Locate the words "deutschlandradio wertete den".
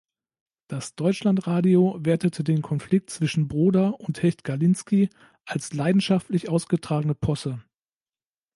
0.95-2.63